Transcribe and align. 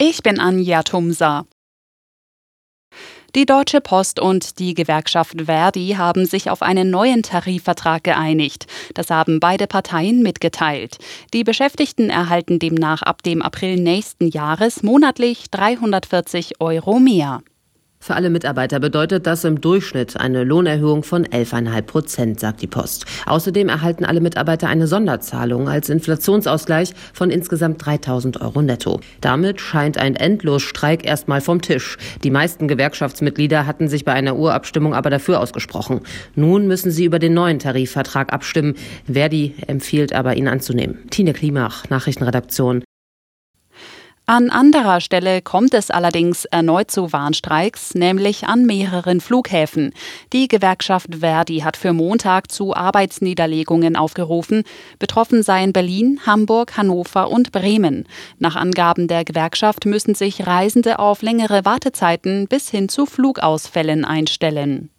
Ich 0.00 0.22
bin 0.22 0.38
Anja 0.38 0.84
Tumsa. 0.84 1.44
Die 3.34 3.46
Deutsche 3.46 3.80
Post 3.80 4.20
und 4.20 4.60
die 4.60 4.74
Gewerkschaft 4.74 5.46
Verdi 5.46 5.96
haben 5.98 6.24
sich 6.24 6.50
auf 6.50 6.62
einen 6.62 6.88
neuen 6.88 7.24
Tarifvertrag 7.24 8.04
geeinigt. 8.04 8.68
Das 8.94 9.10
haben 9.10 9.40
beide 9.40 9.66
Parteien 9.66 10.22
mitgeteilt. 10.22 10.98
Die 11.34 11.42
Beschäftigten 11.42 12.10
erhalten 12.10 12.60
demnach 12.60 13.02
ab 13.02 13.24
dem 13.24 13.42
April 13.42 13.74
nächsten 13.74 14.28
Jahres 14.28 14.84
monatlich 14.84 15.50
340 15.50 16.60
Euro 16.60 17.00
mehr. 17.00 17.42
Für 18.00 18.14
alle 18.14 18.30
Mitarbeiter 18.30 18.80
bedeutet 18.80 19.26
das 19.26 19.44
im 19.44 19.60
Durchschnitt 19.60 20.18
eine 20.18 20.44
Lohnerhöhung 20.44 21.02
von 21.02 21.26
11,5 21.26 21.82
Prozent, 21.82 22.40
sagt 22.40 22.62
die 22.62 22.66
Post. 22.66 23.04
Außerdem 23.26 23.68
erhalten 23.68 24.04
alle 24.04 24.20
Mitarbeiter 24.20 24.68
eine 24.68 24.86
Sonderzahlung 24.86 25.68
als 25.68 25.88
Inflationsausgleich 25.90 26.94
von 27.12 27.30
insgesamt 27.30 27.84
3000 27.84 28.40
Euro 28.40 28.62
netto. 28.62 29.00
Damit 29.20 29.60
scheint 29.60 29.98
ein 29.98 30.14
Endlosstreik 30.14 31.04
erstmal 31.04 31.40
vom 31.40 31.60
Tisch. 31.60 31.98
Die 32.22 32.30
meisten 32.30 32.68
Gewerkschaftsmitglieder 32.68 33.66
hatten 33.66 33.88
sich 33.88 34.04
bei 34.04 34.12
einer 34.12 34.36
Urabstimmung 34.36 34.94
aber 34.94 35.10
dafür 35.10 35.40
ausgesprochen. 35.40 36.00
Nun 36.34 36.66
müssen 36.66 36.90
sie 36.90 37.04
über 37.04 37.18
den 37.18 37.34
neuen 37.34 37.58
Tarifvertrag 37.58 38.32
abstimmen. 38.32 38.74
Verdi 39.12 39.54
empfiehlt 39.66 40.12
aber, 40.12 40.36
ihn 40.36 40.48
anzunehmen. 40.48 40.98
Tine 41.10 41.32
Klimach, 41.32 41.90
Nachrichtenredaktion. 41.90 42.84
An 44.30 44.50
anderer 44.50 45.00
Stelle 45.00 45.40
kommt 45.40 45.72
es 45.72 45.90
allerdings 45.90 46.44
erneut 46.44 46.90
zu 46.90 47.14
Warnstreiks, 47.14 47.94
nämlich 47.94 48.46
an 48.46 48.66
mehreren 48.66 49.22
Flughäfen. 49.22 49.94
Die 50.34 50.48
Gewerkschaft 50.48 51.20
Verdi 51.20 51.60
hat 51.60 51.78
für 51.78 51.94
Montag 51.94 52.52
zu 52.52 52.76
Arbeitsniederlegungen 52.76 53.96
aufgerufen. 53.96 54.64
Betroffen 54.98 55.42
seien 55.42 55.72
Berlin, 55.72 56.20
Hamburg, 56.26 56.76
Hannover 56.76 57.30
und 57.30 57.52
Bremen. 57.52 58.06
Nach 58.38 58.54
Angaben 58.54 59.08
der 59.08 59.24
Gewerkschaft 59.24 59.86
müssen 59.86 60.14
sich 60.14 60.46
Reisende 60.46 60.98
auf 60.98 61.22
längere 61.22 61.64
Wartezeiten 61.64 62.48
bis 62.48 62.68
hin 62.68 62.90
zu 62.90 63.06
Flugausfällen 63.06 64.04
einstellen. 64.04 64.90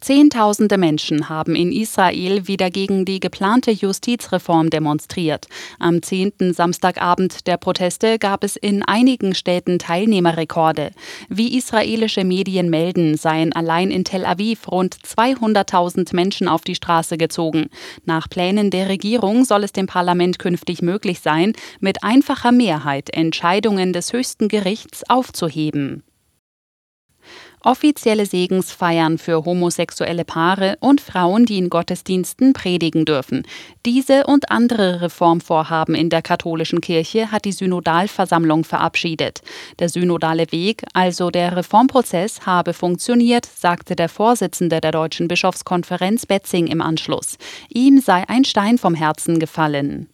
Zehntausende 0.00 0.78
Menschen 0.78 1.28
haben 1.28 1.56
in 1.56 1.72
Israel 1.72 2.46
wieder 2.46 2.70
gegen 2.70 3.04
die 3.04 3.18
geplante 3.18 3.72
Justizreform 3.72 4.70
demonstriert. 4.70 5.46
Am 5.80 6.02
zehnten 6.02 6.54
Samstagabend 6.54 7.46
der 7.48 7.56
Proteste 7.56 8.18
gab 8.18 8.44
es 8.44 8.56
in 8.56 8.84
einigen 8.84 9.34
Städten 9.34 9.78
Teilnehmerrekorde. 9.78 10.92
Wie 11.28 11.56
israelische 11.56 12.24
Medien 12.24 12.70
melden, 12.70 13.16
seien 13.16 13.52
allein 13.52 13.90
in 13.90 14.04
Tel 14.04 14.24
Aviv 14.24 14.68
rund 14.70 14.94
200.000 14.94 16.14
Menschen 16.14 16.46
auf 16.46 16.62
die 16.62 16.76
Straße 16.76 17.18
gezogen. 17.18 17.68
Nach 18.04 18.28
Plänen 18.28 18.70
der 18.70 18.88
Regierung 18.88 19.44
soll 19.44 19.64
es 19.64 19.72
dem 19.72 19.86
Parlament 19.86 20.38
künftig 20.38 20.80
möglich 20.80 21.20
sein, 21.20 21.54
mit 21.80 22.04
einfacher 22.04 22.52
Mehrheit 22.52 23.10
Entscheidungen 23.10 23.92
des 23.92 24.12
höchsten 24.12 24.48
Gerichts 24.48 25.02
aufzuheben 25.08 26.04
offizielle 27.62 28.26
Segensfeiern 28.26 29.18
für 29.18 29.44
homosexuelle 29.44 30.24
Paare 30.24 30.76
und 30.80 31.00
Frauen, 31.00 31.46
die 31.46 31.58
in 31.58 31.70
Gottesdiensten 31.70 32.52
predigen 32.52 33.04
dürfen. 33.04 33.46
Diese 33.86 34.26
und 34.26 34.50
andere 34.50 35.02
Reformvorhaben 35.02 35.94
in 35.94 36.10
der 36.10 36.22
katholischen 36.22 36.80
Kirche 36.80 37.30
hat 37.30 37.44
die 37.44 37.52
Synodalversammlung 37.52 38.64
verabschiedet. 38.64 39.40
Der 39.78 39.88
synodale 39.88 40.50
Weg, 40.52 40.84
also 40.92 41.30
der 41.30 41.56
Reformprozess, 41.56 42.46
habe 42.46 42.72
funktioniert, 42.72 43.46
sagte 43.46 43.96
der 43.96 44.08
Vorsitzende 44.08 44.80
der 44.80 44.92
Deutschen 44.92 45.28
Bischofskonferenz 45.28 46.26
Betzing 46.26 46.66
im 46.66 46.80
Anschluss. 46.80 47.36
Ihm 47.68 48.00
sei 48.00 48.28
ein 48.28 48.44
Stein 48.44 48.78
vom 48.78 48.94
Herzen 48.94 49.38
gefallen. 49.38 50.08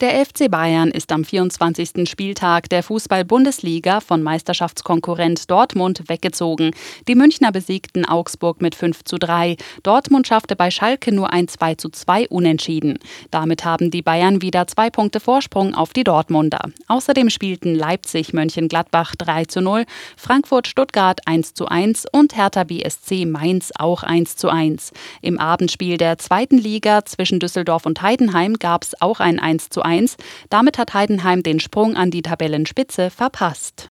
Der 0.00 0.26
FC 0.26 0.50
Bayern 0.50 0.90
ist 0.90 1.12
am 1.12 1.24
24. 1.24 2.10
Spieltag 2.10 2.68
der 2.68 2.82
Fußball-Bundesliga 2.82 4.00
von 4.00 4.24
Meisterschaftskonkurrent 4.24 5.48
Dortmund 5.48 6.08
weggezogen. 6.08 6.72
Die 7.06 7.14
Münchner 7.14 7.52
besiegten 7.52 8.04
Augsburg 8.04 8.60
mit 8.60 8.74
5 8.74 9.04
zu 9.04 9.18
3. 9.18 9.56
Dortmund 9.84 10.26
schaffte 10.26 10.56
bei 10.56 10.72
Schalke 10.72 11.14
nur 11.14 11.32
ein 11.32 11.46
2 11.46 11.76
zu 11.76 11.90
2 11.90 12.26
Unentschieden. 12.28 12.98
Damit 13.30 13.64
haben 13.64 13.92
die 13.92 14.02
Bayern 14.02 14.42
wieder 14.42 14.66
zwei 14.66 14.90
Punkte 14.90 15.20
Vorsprung 15.20 15.76
auf 15.76 15.92
die 15.92 16.02
Dortmunder. 16.02 16.70
Außerdem 16.88 17.30
spielten 17.30 17.76
Leipzig 17.76 18.32
Mönchengladbach 18.32 19.14
3 19.14 19.44
zu 19.44 19.60
0, 19.60 19.84
Frankfurt 20.16 20.66
Stuttgart 20.66 21.20
1 21.26 21.54
zu 21.54 21.66
1 21.66 22.06
und 22.10 22.36
Hertha 22.36 22.64
BSC 22.64 23.26
Mainz 23.26 23.70
auch 23.78 24.02
1 24.02 24.34
zu 24.34 24.48
1. 24.48 24.90
Im 25.22 25.38
Abendspiel 25.38 25.98
der 25.98 26.18
zweiten 26.18 26.58
Liga 26.58 27.04
zwischen 27.04 27.38
Düsseldorf 27.38 27.86
und 27.86 28.02
Heidenheim 28.02 28.54
gab 28.54 28.82
es 28.82 29.00
auch 29.00 29.20
ein 29.20 29.38
1 29.38 29.68
zu 29.68 29.83
1. 29.84 30.16
Damit 30.50 30.78
hat 30.78 30.94
Heidenheim 30.94 31.42
den 31.42 31.60
Sprung 31.60 31.96
an 31.96 32.10
die 32.10 32.22
Tabellenspitze 32.22 33.10
verpasst. 33.10 33.88